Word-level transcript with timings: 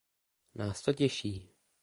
Nás 0.55 0.81
to 0.81 0.93
těší. 0.93 1.53